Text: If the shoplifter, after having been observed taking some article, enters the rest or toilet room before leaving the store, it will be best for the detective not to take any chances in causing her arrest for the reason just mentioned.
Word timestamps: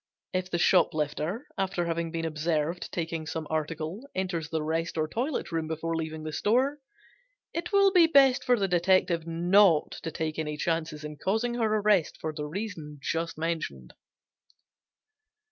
If 0.33 0.49
the 0.49 0.57
shoplifter, 0.57 1.45
after 1.59 1.85
having 1.85 2.09
been 2.09 2.25
observed 2.25 2.91
taking 2.91 3.27
some 3.27 3.45
article, 3.51 4.09
enters 4.15 4.49
the 4.49 4.63
rest 4.63 4.97
or 4.97 5.07
toilet 5.07 5.51
room 5.51 5.67
before 5.67 5.95
leaving 5.95 6.23
the 6.23 6.33
store, 6.33 6.79
it 7.53 7.71
will 7.71 7.91
be 7.91 8.07
best 8.07 8.43
for 8.43 8.57
the 8.57 8.67
detective 8.67 9.27
not 9.27 9.91
to 10.01 10.09
take 10.09 10.39
any 10.39 10.57
chances 10.57 11.03
in 11.03 11.17
causing 11.17 11.53
her 11.53 11.71
arrest 11.77 12.17
for 12.19 12.33
the 12.33 12.45
reason 12.47 12.97
just 12.99 13.37
mentioned. 13.37 13.93